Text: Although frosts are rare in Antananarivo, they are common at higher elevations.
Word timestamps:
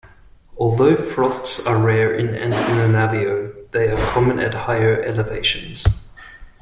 Although 0.57 0.95
frosts 0.95 1.63
are 1.67 1.77
rare 1.77 2.11
in 2.15 2.29
Antananarivo, 2.29 3.69
they 3.69 3.87
are 3.91 4.11
common 4.11 4.39
at 4.39 4.55
higher 4.55 4.99
elevations. 5.03 6.09